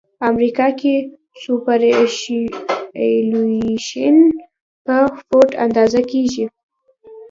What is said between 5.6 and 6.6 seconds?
اندازه کیږي